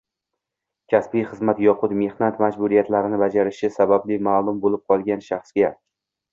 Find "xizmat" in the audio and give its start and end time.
1.33-1.61